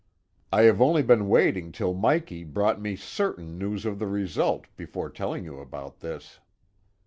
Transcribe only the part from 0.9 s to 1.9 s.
been waiting